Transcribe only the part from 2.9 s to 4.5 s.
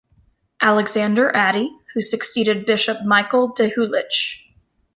Michael Dahulich.